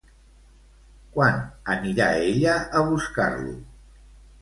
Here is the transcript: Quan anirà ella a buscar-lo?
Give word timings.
Quan 1.17 1.37
anirà 1.75 2.09
ella 2.33 2.59
a 2.81 2.85
buscar-lo? 2.91 3.57